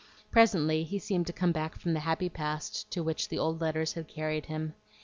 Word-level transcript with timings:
Presently 0.31 0.83
he 0.83 0.97
seemed 0.97 1.27
to 1.27 1.31
come 1.31 1.51
back 1.51 1.77
from 1.79 1.93
the 1.93 1.99
happy 1.99 2.27
past 2.27 2.89
to 2.89 3.03
which 3.03 3.29
the 3.29 3.37
old 3.37 3.61
letters 3.61 3.93
had 3.93 4.07
carried 4.07 4.47
him. 4.47 4.73